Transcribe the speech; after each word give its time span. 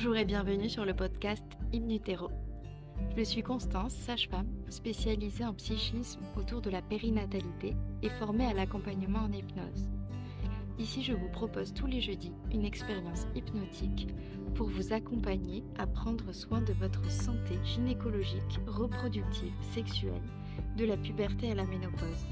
Bonjour 0.00 0.16
et 0.16 0.24
bienvenue 0.24 0.68
sur 0.68 0.84
le 0.84 0.94
podcast 0.94 1.42
Hypnutero. 1.72 2.30
Je 3.16 3.22
suis 3.24 3.42
Constance, 3.42 3.92
sage-femme, 3.92 4.46
spécialisée 4.68 5.44
en 5.44 5.54
psychisme 5.54 6.20
autour 6.36 6.60
de 6.60 6.70
la 6.70 6.82
périnatalité 6.82 7.74
et 8.04 8.08
formée 8.08 8.46
à 8.46 8.54
l'accompagnement 8.54 9.18
en 9.18 9.32
hypnose. 9.32 9.90
Ici, 10.78 11.02
je 11.02 11.14
vous 11.14 11.28
propose 11.30 11.74
tous 11.74 11.88
les 11.88 12.00
jeudis 12.00 12.30
une 12.52 12.64
expérience 12.64 13.26
hypnotique 13.34 14.06
pour 14.54 14.68
vous 14.68 14.92
accompagner 14.92 15.64
à 15.78 15.88
prendre 15.88 16.32
soin 16.32 16.60
de 16.60 16.74
votre 16.74 17.10
santé 17.10 17.58
gynécologique, 17.64 18.60
reproductive, 18.68 19.52
sexuelle, 19.74 20.22
de 20.76 20.84
la 20.84 20.96
puberté 20.96 21.50
à 21.50 21.56
la 21.56 21.66
ménopause. 21.66 22.24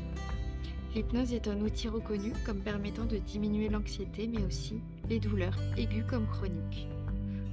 L'hypnose 0.94 1.32
est 1.32 1.48
un 1.48 1.60
outil 1.62 1.88
reconnu 1.88 2.32
comme 2.44 2.60
permettant 2.60 3.06
de 3.06 3.16
diminuer 3.16 3.68
l'anxiété 3.68 4.28
mais 4.28 4.44
aussi 4.44 4.80
les 5.08 5.18
douleurs 5.18 5.58
aiguës 5.76 6.06
comme 6.08 6.28
chroniques. 6.28 6.86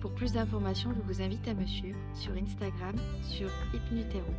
Pour 0.03 0.11
plus 0.11 0.33
d'informations, 0.33 0.93
je 0.93 1.01
vous 1.13 1.21
invite 1.21 1.47
à 1.47 1.53
me 1.53 1.65
suivre 1.65 1.97
sur 2.13 2.33
Instagram 2.33 2.93
sur 3.21 3.47
Hypnutero. 3.73 4.33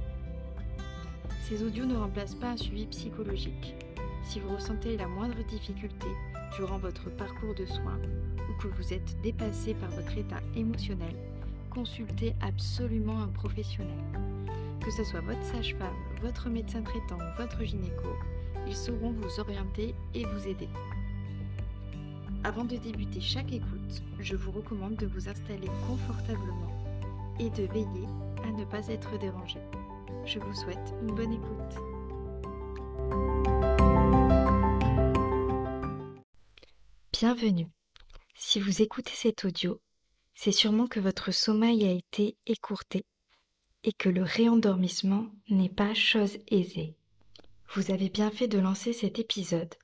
Ces 1.41 1.63
audios 1.63 1.87
ne 1.87 1.97
remplacent 1.97 2.35
pas 2.35 2.51
un 2.51 2.57
suivi 2.59 2.85
psychologique. 2.85 3.75
Si 4.25 4.41
vous 4.41 4.55
ressentez 4.55 4.99
la 4.99 5.09
moindre 5.09 5.43
difficulté 5.45 6.07
durant 6.59 6.77
votre 6.77 7.09
parcours 7.17 7.55
de 7.55 7.65
soins 7.65 7.99
ou 8.37 8.63
que 8.63 8.69
vous 8.69 8.93
êtes 8.93 9.19
dépassé 9.23 9.73
par 9.73 9.89
votre 9.93 10.19
état 10.19 10.43
émotionnel, 10.55 11.17
consultez 11.71 12.37
absolument 12.43 13.23
un 13.23 13.29
professionnel. 13.29 14.05
Que 14.85 14.91
ce 14.91 15.03
soit 15.03 15.23
votre 15.23 15.45
sage-femme, 15.45 15.97
votre 16.21 16.51
médecin 16.51 16.83
traitant 16.83 17.17
ou 17.17 17.41
votre 17.41 17.65
gynéco, 17.65 18.11
ils 18.67 18.77
sauront 18.77 19.13
vous 19.13 19.41
orienter 19.41 19.95
et 20.13 20.27
vous 20.27 20.47
aider. 20.47 20.69
Avant 22.47 22.65
de 22.67 22.77
débuter 22.77 23.23
chaque 23.23 23.55
écoute, 23.55 23.74
je 24.25 24.37
vous 24.37 24.53
recommande 24.53 24.97
de 24.97 25.07
vous 25.07 25.29
installer 25.29 25.69
confortablement 25.87 26.73
et 27.39 27.51
de 27.51 27.65
veiller 27.65 28.07
à 28.43 28.51
ne 28.51 28.65
pas 28.65 28.89
être 28.89 29.19
dérangé. 29.19 29.59
Je 30.25 30.39
vous 30.39 30.55
souhaite 30.55 30.95
une 31.03 31.15
bonne 31.15 31.35
écoute. 31.35 31.75
Bienvenue. 37.13 37.69
Si 38.35 38.61
vous 38.61 38.81
écoutez 38.81 39.13
cet 39.15 39.45
audio, 39.45 39.79
c'est 40.35 40.53
sûrement 40.53 40.87
que 40.87 41.01
votre 41.01 41.31
sommeil 41.31 41.85
a 41.87 41.93
été 41.93 42.39
écourté 42.47 43.05
et 43.83 43.93
que 43.93 44.09
le 44.09 44.23
réendormissement 44.23 45.27
n'est 45.51 45.69
pas 45.69 45.93
chose 45.93 46.39
aisée. 46.49 46.97
Vous 47.75 47.91
avez 47.91 48.09
bien 48.09 48.31
fait 48.31 48.49
de 48.49 48.59
lancer 48.59 48.95
cet 48.95 49.19
épisode 49.19 49.75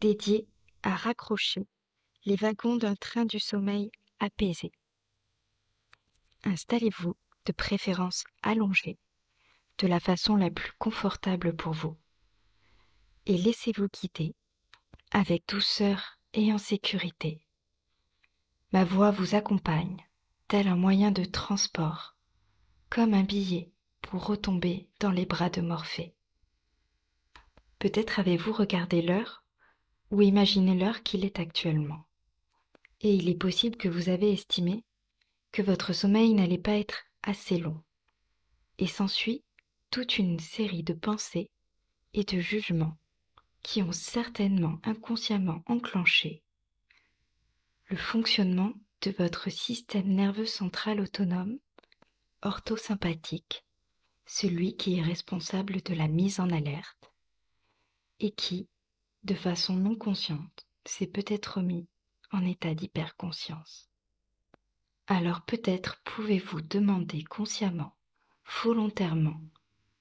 dédié 0.00 0.46
à 0.84 0.94
raccrocher 0.94 1.66
les 2.24 2.36
wagons 2.36 2.76
d'un 2.76 2.94
train 2.94 3.24
du 3.24 3.40
sommeil 3.40 3.90
apaisé. 4.20 4.70
Installez-vous, 6.44 7.16
de 7.46 7.52
préférence 7.52 8.22
allongé, 8.42 8.96
de 9.78 9.88
la 9.88 9.98
façon 9.98 10.36
la 10.36 10.50
plus 10.50 10.72
confortable 10.78 11.56
pour 11.56 11.72
vous, 11.72 11.96
et 13.26 13.36
laissez-vous 13.36 13.88
guider 13.88 14.36
avec 15.10 15.48
douceur 15.48 16.18
et 16.32 16.52
en 16.52 16.58
sécurité. 16.58 17.44
Ma 18.72 18.84
voix 18.84 19.10
vous 19.10 19.34
accompagne, 19.34 20.06
tel 20.46 20.68
un 20.68 20.76
moyen 20.76 21.10
de 21.10 21.24
transport, 21.24 22.16
comme 22.88 23.14
un 23.14 23.24
billet 23.24 23.72
pour 24.00 24.24
retomber 24.26 24.88
dans 25.00 25.10
les 25.10 25.26
bras 25.26 25.50
de 25.50 25.60
Morphée. 25.60 26.14
Peut-être 27.80 28.20
avez-vous 28.20 28.52
regardé 28.52 29.02
l'heure 29.02 29.44
ou 30.12 30.22
imaginé 30.22 30.76
l'heure 30.76 31.02
qu'il 31.02 31.24
est 31.24 31.40
actuellement 31.40 32.06
et 33.02 33.14
il 33.14 33.28
est 33.28 33.38
possible 33.38 33.76
que 33.76 33.88
vous 33.88 34.08
avez 34.08 34.32
estimé 34.32 34.84
que 35.50 35.62
votre 35.62 35.92
sommeil 35.92 36.34
n'allait 36.34 36.58
pas 36.58 36.78
être 36.78 37.04
assez 37.22 37.58
long. 37.58 37.82
Et 38.78 38.86
s'ensuit 38.86 39.44
toute 39.90 40.18
une 40.18 40.38
série 40.38 40.82
de 40.82 40.94
pensées 40.94 41.50
et 42.14 42.24
de 42.24 42.40
jugements 42.40 42.96
qui 43.62 43.82
ont 43.82 43.92
certainement 43.92 44.80
inconsciemment 44.84 45.62
enclenché 45.66 46.42
le 47.92 47.98
fonctionnement 47.98 48.72
de 49.02 49.10
votre 49.10 49.50
système 49.50 50.08
nerveux 50.08 50.46
central 50.46 50.98
autonome 50.98 51.58
orthosympathique, 52.40 53.66
celui 54.24 54.78
qui 54.78 54.96
est 54.96 55.02
responsable 55.02 55.82
de 55.82 55.94
la 55.94 56.08
mise 56.08 56.40
en 56.40 56.48
alerte 56.48 57.12
et 58.18 58.30
qui, 58.30 58.66
de 59.24 59.34
façon 59.34 59.74
non 59.74 59.94
consciente, 59.94 60.66
s'est 60.86 61.06
peut-être 61.06 61.60
mis 61.60 61.86
en 62.32 62.44
état 62.44 62.74
d'hyperconscience. 62.74 63.88
Alors 65.06 65.42
peut-être 65.42 66.00
pouvez-vous 66.04 66.62
demander 66.62 67.22
consciemment, 67.24 67.96
volontairement, 68.62 69.40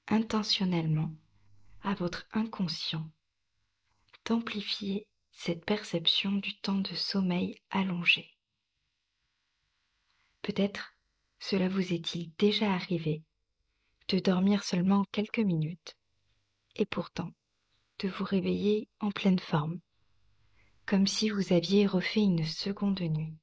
intentionnellement 0.07 1.13
à 1.83 1.93
votre 1.95 2.27
inconscient 2.33 3.09
d'amplifier 4.25 5.07
cette 5.31 5.65
perception 5.65 6.31
du 6.33 6.55
temps 6.59 6.77
de 6.79 6.93
sommeil 6.93 7.59
allongé. 7.71 8.37
Peut-être 10.41 10.95
cela 11.39 11.69
vous 11.69 11.93
est-il 11.93 12.31
déjà 12.37 12.71
arrivé 12.71 13.23
de 14.07 14.19
dormir 14.19 14.63
seulement 14.63 15.05
quelques 15.11 15.39
minutes 15.39 15.95
et 16.75 16.85
pourtant 16.85 17.31
de 17.99 18.09
vous 18.09 18.23
réveiller 18.23 18.89
en 18.99 19.11
pleine 19.11 19.39
forme 19.39 19.79
comme 20.91 21.07
si 21.07 21.29
vous 21.29 21.53
aviez 21.53 21.87
refait 21.87 22.19
une 22.19 22.43
seconde 22.43 22.99
nuit. 22.99 23.37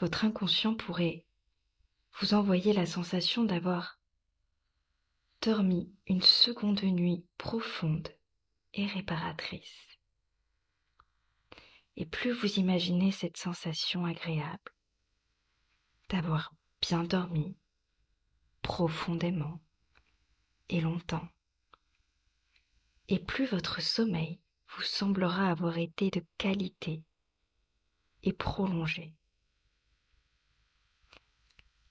Votre 0.00 0.24
inconscient 0.24 0.74
pourrait 0.74 1.24
vous 2.18 2.34
envoyer 2.34 2.72
la 2.72 2.86
sensation 2.86 3.44
d'avoir 3.44 4.00
dormi 5.42 5.94
une 6.08 6.22
seconde 6.22 6.82
nuit 6.82 7.24
profonde 7.38 8.08
et 8.72 8.84
réparatrice. 8.84 9.96
Et 11.94 12.04
plus 12.04 12.32
vous 12.32 12.58
imaginez 12.58 13.12
cette 13.12 13.36
sensation 13.36 14.04
agréable 14.06 14.74
d'avoir 16.08 16.52
bien 16.82 17.04
dormi 17.04 17.56
profondément 18.60 19.60
et 20.68 20.80
longtemps, 20.80 21.28
et 23.06 23.20
plus 23.20 23.46
votre 23.46 23.80
sommeil 23.80 24.40
vous 24.76 24.82
semblera 24.82 25.50
avoir 25.50 25.78
été 25.78 26.10
de 26.10 26.22
qualité 26.38 27.02
et 28.22 28.32
prolongé. 28.32 29.12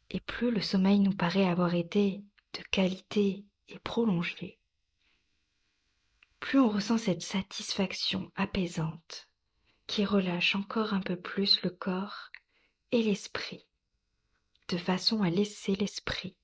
Et 0.10 0.20
plus 0.20 0.52
le 0.52 0.62
sommeil 0.62 1.00
nous 1.00 1.16
paraît 1.16 1.48
avoir 1.48 1.74
été 1.74 2.24
de 2.54 2.64
qualité 2.72 3.46
et 3.70 3.80
prolongé, 3.80 4.60
plus 6.40 6.60
on 6.60 6.70
ressent 6.70 6.98
cette 6.98 7.22
satisfaction 7.22 8.32
apaisante 8.36 9.30
qui 9.88 10.06
relâche 10.06 10.56
encore 10.56 10.94
un 10.94 11.00
peu 11.00 11.16
plus 11.16 11.62
le 11.64 11.70
corps 11.70 12.30
et 12.92 13.02
l'esprit, 13.02 13.66
de 14.68 14.78
façon 14.78 15.24
à 15.24 15.30
laisser 15.30 15.76
l'esprit 15.76 16.36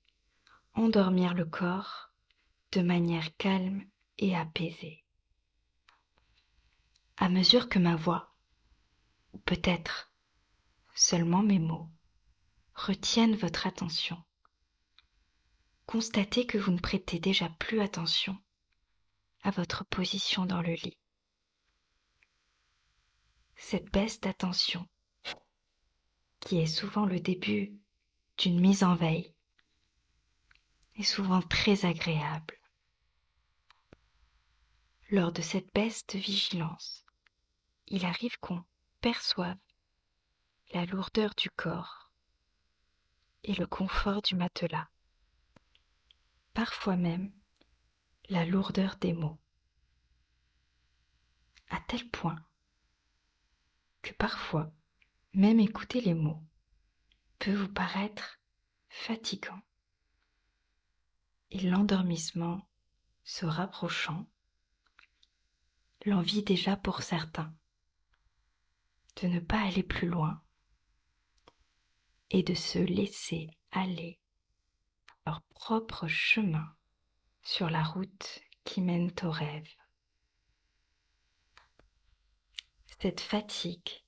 endormir 0.73 1.33
le 1.33 1.45
corps 1.45 2.11
de 2.71 2.81
manière 2.81 3.35
calme 3.37 3.83
et 4.17 4.35
apaisée 4.35 5.03
à 7.21 7.27
mesure 7.27 7.67
que 7.67 7.79
ma 7.79 7.97
voix, 7.97 8.33
ou 9.33 9.39
peut-être 9.39 10.13
seulement 10.95 11.43
mes 11.43 11.59
mots, 11.59 11.89
retiennent 12.73 13.35
votre 13.35 13.67
attention. 13.67 14.23
Constatez 15.85 16.45
que 16.45 16.57
vous 16.57 16.71
ne 16.71 16.79
prêtez 16.79 17.19
déjà 17.19 17.49
plus 17.59 17.81
attention 17.81 18.37
à 19.43 19.51
votre 19.51 19.83
position 19.85 20.45
dans 20.45 20.61
le 20.61 20.73
lit. 20.73 20.97
Cette 23.57 23.91
baisse 23.91 24.21
d'attention, 24.21 24.87
qui 26.39 26.59
est 26.59 26.67
souvent 26.67 27.05
le 27.05 27.19
début 27.19 27.77
d'une 28.37 28.61
mise 28.61 28.85
en 28.85 28.95
veille, 28.95 29.35
est 30.95 31.03
souvent 31.03 31.41
très 31.41 31.85
agréable. 31.85 32.55
Lors 35.11 35.33
de 35.33 35.41
cette 35.41 35.73
baisse 35.73 36.05
de 36.07 36.19
vigilance, 36.19 37.03
il 37.89 38.05
arrive 38.05 38.37
qu'on 38.39 38.63
perçoive 39.01 39.57
la 40.73 40.85
lourdeur 40.85 41.33
du 41.35 41.49
corps 41.49 42.11
et 43.43 43.55
le 43.55 43.65
confort 43.65 44.21
du 44.21 44.35
matelas, 44.35 44.87
parfois 46.53 46.95
même 46.95 47.33
la 48.29 48.45
lourdeur 48.45 48.97
des 48.97 49.13
mots, 49.13 49.39
à 51.69 51.79
tel 51.87 52.07
point 52.11 52.39
que 54.03 54.13
parfois 54.13 54.71
même 55.33 55.59
écouter 55.59 55.99
les 56.01 56.13
mots 56.13 56.43
peut 57.39 57.55
vous 57.55 57.73
paraître 57.73 58.39
fatigant 58.89 59.61
et 61.49 61.61
l'endormissement 61.61 62.67
se 63.23 63.47
rapprochant, 63.47 64.27
l'envie 66.05 66.43
déjà 66.43 66.77
pour 66.77 67.01
certains 67.01 67.53
de 69.21 69.27
ne 69.27 69.39
pas 69.39 69.61
aller 69.61 69.83
plus 69.83 70.07
loin 70.07 70.41
et 72.29 72.43
de 72.43 72.53
se 72.53 72.79
laisser 72.79 73.49
aller 73.71 74.19
leur 75.25 75.41
propre 75.43 76.07
chemin 76.07 76.75
sur 77.43 77.69
la 77.69 77.83
route 77.83 78.39
qui 78.63 78.81
mène 78.81 79.11
au 79.23 79.31
rêve. 79.31 79.67
Cette 83.01 83.21
fatigue, 83.21 84.03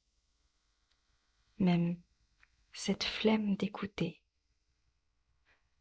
même 1.60 2.02
cette 2.74 3.04
flemme 3.04 3.56
d'écouter, 3.56 4.22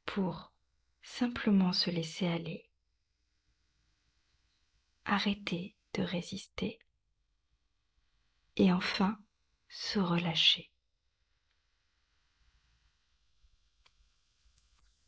pour 0.06 0.53
simplement 1.03 1.73
se 1.73 1.91
laisser 1.91 2.26
aller, 2.26 2.71
arrêter 5.05 5.76
de 5.94 6.03
résister 6.03 6.79
et 8.61 8.71
enfin 8.73 9.19
se 9.71 9.99
relâcher. 9.99 10.71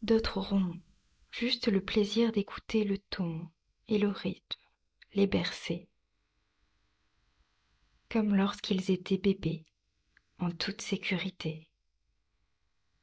D'autres 0.00 0.38
auront 0.38 0.80
juste 1.30 1.68
le 1.68 1.84
plaisir 1.84 2.32
d'écouter 2.32 2.82
le 2.84 2.96
ton 2.96 3.50
et 3.88 3.98
le 3.98 4.08
rythme, 4.08 4.58
les 5.12 5.26
bercer, 5.26 5.90
comme 8.08 8.34
lorsqu'ils 8.34 8.90
étaient 8.90 9.18
bébés, 9.18 9.66
en 10.38 10.50
toute 10.50 10.80
sécurité, 10.80 11.68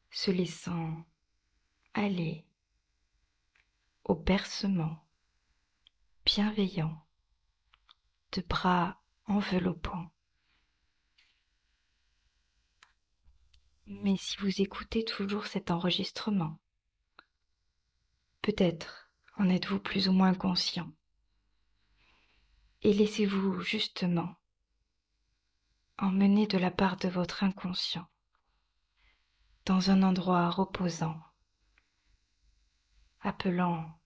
se 0.10 0.32
laissant 0.32 1.06
aller 1.94 2.44
au 4.04 4.16
bercement 4.16 5.08
bienveillant 6.26 7.06
de 8.32 8.42
bras 8.42 9.00
enveloppants. 9.28 10.10
Mais 13.92 14.18
si 14.18 14.38
vous 14.38 14.62
écoutez 14.62 15.04
toujours 15.04 15.48
cet 15.48 15.72
enregistrement, 15.72 16.60
peut-être 18.44 19.10
en 19.36 19.50
êtes-vous 19.50 19.80
plus 19.80 20.08
ou 20.08 20.12
moins 20.12 20.36
conscient. 20.36 20.92
Et 22.84 22.94
laissez-vous 22.94 23.62
justement 23.62 24.36
emmener 25.98 26.46
de 26.46 26.60
la 26.60 26.70
part 26.70 26.98
de 26.98 27.08
votre 27.08 27.44
inconscient 27.44 28.08
dans 29.66 29.90
un 29.90 30.04
endroit 30.04 30.52
reposant, 30.52 31.20
appelant 33.22 34.00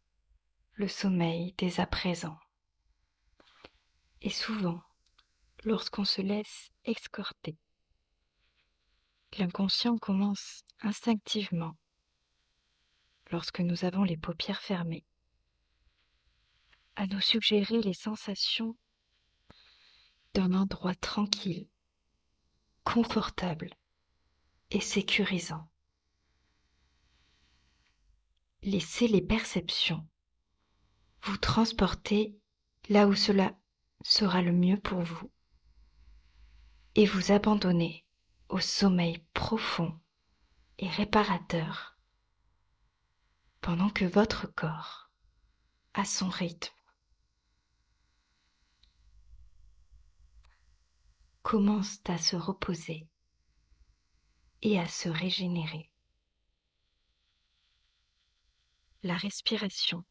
le 0.76 0.88
sommeil 0.88 1.56
dès 1.58 1.82
à 1.82 1.86
présent. 1.86 2.40
Et 4.22 4.30
souvent, 4.30 4.82
lorsqu'on 5.66 6.06
se 6.06 6.22
laisse 6.22 6.72
escorter, 6.86 7.58
l'inconscient 9.38 9.98
commence 9.98 10.64
instinctivement, 10.82 11.76
lorsque 13.32 13.60
nous 13.60 13.86
avons 13.86 14.04
les 14.04 14.18
paupières 14.18 14.62
fermées, 14.62 15.06
à 16.96 17.08
nous 17.08 17.22
suggérer 17.22 17.82
les 17.82 17.94
sensations 17.94 18.76
d'un 20.34 20.54
endroit 20.54 20.96
tranquille, 20.96 21.68
confortable 22.84 23.70
et 24.72 24.82
sécurisant. 24.82 25.70
Laissez 28.62 29.08
les 29.08 29.22
perceptions 29.22 30.08
vous 31.24 31.38
transporter 31.38 32.38
là 32.90 33.08
où 33.08 33.16
cela 33.16 33.58
sera 34.04 34.42
le 34.42 34.52
mieux 34.52 34.80
pour 34.80 35.02
vous 35.02 35.32
et 36.96 37.06
vous 37.06 37.32
abandonner 37.32 38.03
au 38.54 38.60
sommeil 38.60 39.18
profond 39.34 40.00
et 40.78 40.88
réparateur 40.88 41.98
pendant 43.62 43.90
que 43.90 44.06
votre 44.06 44.46
corps, 44.46 45.10
à 45.96 46.06
son 46.06 46.30
rythme, 46.30 46.72
commence 51.42 51.98
à 52.06 52.20
se 52.20 52.36
reposer 52.36 53.10
et 54.62 54.80
à 54.80 54.88
se 54.88 55.10
régénérer. 55.10 55.92
La 59.02 59.18
respiration 59.18 60.06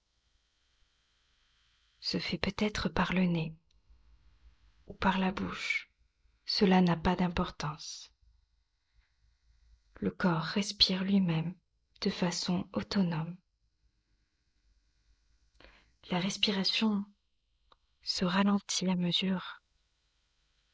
se 2.00 2.18
fait 2.18 2.38
peut-être 2.38 2.88
par 2.88 3.12
le 3.12 3.22
nez 3.22 3.54
ou 4.88 4.94
par 4.94 5.18
la 5.18 5.30
bouche. 5.30 5.92
Cela 6.44 6.80
n'a 6.80 6.96
pas 6.96 7.14
d'importance. 7.14 8.11
Le 10.02 10.10
corps 10.10 10.42
respire 10.42 11.04
lui-même 11.04 11.54
de 12.00 12.10
façon 12.10 12.68
autonome. 12.72 13.36
La 16.10 16.18
respiration 16.18 17.04
se 18.02 18.24
ralentit 18.24 18.88
à 18.88 18.96
mesure 18.96 19.62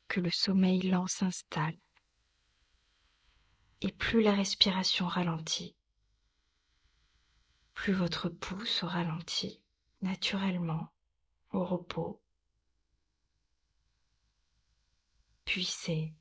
que 0.09 0.21
le 0.21 0.31
sommeil 0.31 0.81
lent 0.81 1.07
s'installe. 1.09 1.77
Et 3.83 3.93
plus 3.93 4.23
la 4.23 4.33
respiration 4.33 5.07
ralentit, 5.07 5.77
plus 7.75 7.93
votre 7.93 8.31
pouls 8.31 8.65
se 8.65 8.87
ralentit 8.87 9.61
naturellement 10.01 10.91
au 11.53 11.67
repos. 11.67 12.23
Puissez 15.45 16.15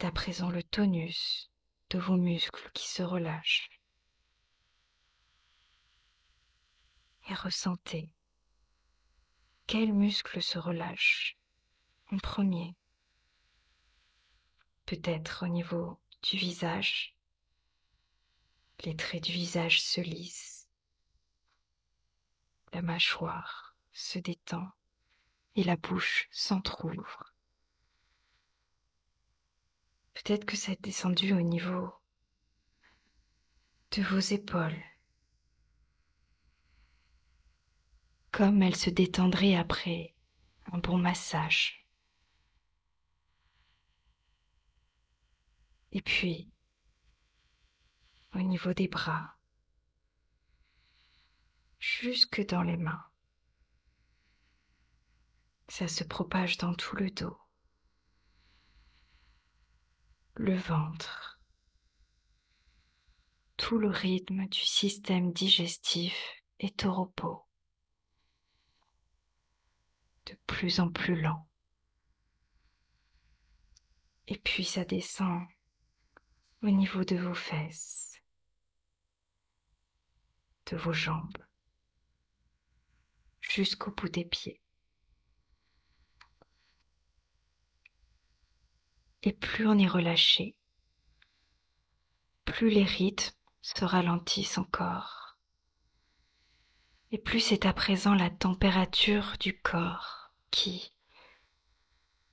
à 0.00 0.10
présent 0.10 0.50
le 0.50 0.64
tonus 0.64 1.53
de 1.90 1.98
vos 1.98 2.16
muscles 2.16 2.70
qui 2.72 2.88
se 2.88 3.02
relâchent. 3.02 3.70
Et 7.28 7.34
ressentez 7.34 8.10
quels 9.66 9.92
muscles 9.92 10.42
se 10.42 10.58
relâchent 10.58 11.38
en 12.10 12.18
premier. 12.18 12.76
Peut-être 14.86 15.46
au 15.46 15.48
niveau 15.48 15.98
du 16.22 16.36
visage. 16.36 17.16
Les 18.84 18.94
traits 18.94 19.24
du 19.24 19.32
visage 19.32 19.82
se 19.82 20.00
lissent. 20.00 20.68
La 22.72 22.82
mâchoire 22.82 23.76
se 23.92 24.18
détend 24.18 24.68
et 25.54 25.64
la 25.64 25.76
bouche 25.76 26.28
s'entr'ouvre. 26.30 27.33
Peut-être 30.14 30.44
que 30.44 30.56
ça 30.56 30.72
est 30.72 30.82
descendu 30.82 31.32
au 31.32 31.40
niveau 31.40 31.92
de 33.90 34.02
vos 34.02 34.18
épaules, 34.18 34.82
comme 38.32 38.62
elles 38.62 38.76
se 38.76 38.90
détendraient 38.90 39.56
après 39.56 40.14
un 40.72 40.78
bon 40.78 40.98
massage. 40.98 41.86
Et 45.92 46.02
puis, 46.02 46.50
au 48.34 48.40
niveau 48.40 48.72
des 48.72 48.88
bras, 48.88 49.36
jusque 51.78 52.44
dans 52.46 52.62
les 52.62 52.76
mains. 52.76 53.04
Ça 55.68 55.86
se 55.86 56.02
propage 56.02 56.58
dans 56.58 56.74
tout 56.74 56.96
le 56.96 57.10
dos, 57.10 57.38
le 60.36 60.56
ventre, 60.56 61.40
tout 63.56 63.78
le 63.78 63.88
rythme 63.88 64.48
du 64.48 64.58
système 64.58 65.32
digestif 65.32 66.16
est 66.58 66.84
au 66.84 66.92
repos, 66.92 67.46
de 70.26 70.36
plus 70.48 70.80
en 70.80 70.90
plus 70.90 71.20
lent. 71.20 71.48
Et 74.26 74.38
puis 74.38 74.64
ça 74.64 74.84
descend 74.84 75.46
au 76.62 76.70
niveau 76.70 77.04
de 77.04 77.16
vos 77.16 77.34
fesses, 77.34 78.20
de 80.66 80.76
vos 80.76 80.92
jambes, 80.92 81.44
jusqu'au 83.40 83.92
bout 83.92 84.08
des 84.08 84.24
pieds. 84.24 84.63
Et 89.26 89.32
plus 89.32 89.66
on 89.66 89.78
est 89.78 89.88
relâché, 89.88 90.54
plus 92.44 92.68
les 92.68 92.84
rythmes 92.84 93.34
se 93.62 93.82
ralentissent 93.82 94.58
encore. 94.58 95.38
Et 97.10 97.16
plus 97.16 97.40
c'est 97.40 97.64
à 97.64 97.72
présent 97.72 98.14
la 98.14 98.28
température 98.28 99.36
du 99.40 99.58
corps 99.58 100.30
qui, 100.50 100.92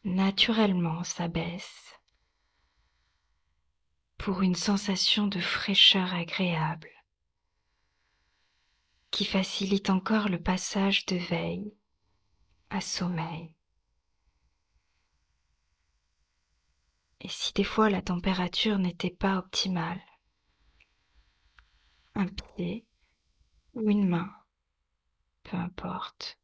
naturellement, 0.04 1.06
s'abaisse 1.06 1.96
pour 4.18 4.42
une 4.42 4.56
sensation 4.56 5.28
de 5.28 5.40
fraîcheur 5.40 6.14
agréable 6.14 6.92
qui 9.12 9.24
facilite 9.24 9.90
encore 9.90 10.28
le 10.28 10.42
passage 10.42 11.06
de 11.06 11.16
veille 11.16 11.74
à 12.70 12.82
sommeil. 12.82 13.56
Et 17.24 17.30
si 17.30 17.54
des 17.54 17.63
fois 17.63 17.92
la 17.92 18.01
température 18.01 18.80
n'était 18.80 19.12
pas 19.12 19.38
optimale, 19.38 20.01
un 22.16 22.25
pied 22.28 22.88
ou 23.75 23.88
une 23.92 24.10
main, 24.10 24.34
peu 25.44 25.56
importe, 25.56 26.40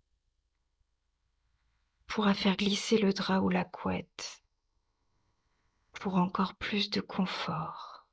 pourra 2.05 2.35
faire 2.35 2.57
glisser 2.57 2.99
le 2.99 3.11
drap 3.11 3.41
ou 3.41 3.49
la 3.49 3.65
couette. 3.65 4.43
Pour 5.93 6.15
encore 6.15 6.53
plus 6.53 6.91
de 6.91 7.01
confort. 7.01 8.05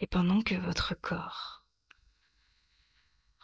Et 0.00 0.08
pendant 0.08 0.42
que 0.42 0.56
votre 0.56 0.94
corps 0.96 1.61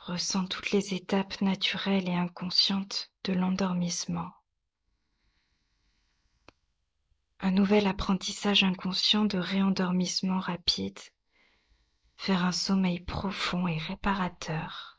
ressent 0.08 0.46
toutes 0.46 0.70
les 0.70 0.94
étapes 0.94 1.42
naturelles 1.42 2.08
et 2.08 2.14
inconscientes 2.14 3.12
de 3.24 3.34
l'endormissement, 3.34 4.32
un 7.40 7.50
nouvel 7.50 7.86
apprentissage 7.86 8.64
inconscient 8.64 9.26
de 9.26 9.36
réendormissement 9.36 10.40
rapide 10.40 10.98
vers 12.26 12.42
un 12.42 12.52
sommeil 12.52 13.00
profond 13.00 13.68
et 13.68 13.76
réparateur 13.76 14.98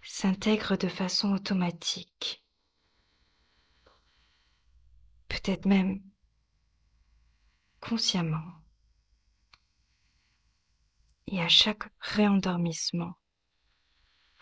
s'intègre 0.00 0.76
de 0.76 0.88
façon 0.88 1.32
automatique, 1.32 2.44
peut-être 5.26 5.66
même 5.66 6.00
consciemment. 7.80 8.44
Et 11.26 11.40
à 11.40 11.48
chaque 11.48 11.90
réendormissement, 11.98 13.16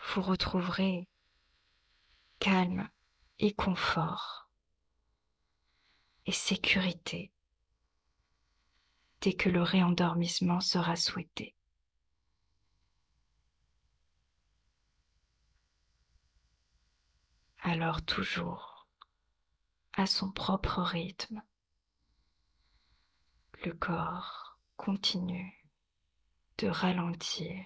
vous 0.09 0.21
retrouverez 0.21 1.07
calme 2.39 2.89
et 3.39 3.53
confort 3.53 4.49
et 6.25 6.31
sécurité 6.31 7.31
dès 9.21 9.33
que 9.33 9.49
le 9.49 9.61
réendormissement 9.61 10.59
sera 10.59 10.95
souhaité. 10.95 11.55
Alors 17.61 18.03
toujours, 18.03 18.87
à 19.93 20.05
son 20.05 20.31
propre 20.31 20.81
rythme, 20.81 21.41
le 23.63 23.71
corps 23.73 24.59
continue 24.75 25.65
de 26.57 26.67
ralentir, 26.67 27.65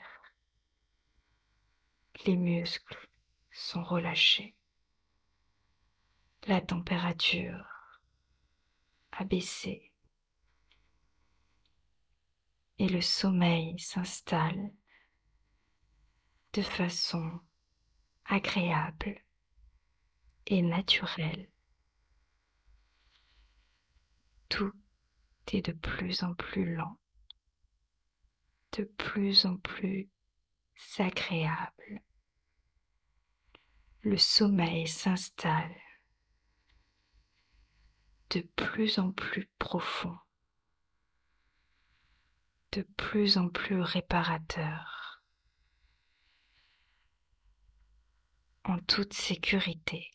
les 2.25 2.36
muscles 2.36 3.09
sont 3.51 3.83
relâchés, 3.83 4.55
la 6.47 6.62
température 6.62 7.67
abaissé 9.12 9.91
et 12.79 12.88
le 12.88 13.01
sommeil 13.01 13.79
s'installe 13.79 14.71
de 16.53 16.62
façon 16.62 17.39
agréable 18.25 19.24
et 20.45 20.62
naturelle. 20.62 21.50
Tout 24.50 24.74
est 25.51 25.65
de 25.65 25.74
plus 25.74 26.24
en 26.24 26.33
plus 26.33 26.75
lent, 26.75 26.97
de 28.77 28.83
plus 28.83 29.45
en 29.45 29.57
plus 29.57 30.09
agréable. 31.00 32.01
Le 34.01 34.18
sommeil 34.18 34.88
s'installe 34.88 35.75
de 38.30 38.42
plus 38.42 39.00
en 39.00 39.12
plus 39.12 39.50
profond, 39.58 40.18
de 42.74 42.84
plus 42.84 43.38
en 43.38 43.50
plus 43.50 43.82
réparateur, 43.82 45.24
en 48.63 48.80
toute 48.80 49.13
sécurité. 49.13 50.12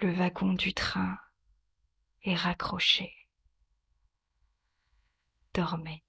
Le 0.00 0.12
wagon 0.12 0.54
du 0.54 0.74
train 0.74 1.18
est 2.24 2.34
raccroché. 2.34 3.14
Dormez. 5.54 6.02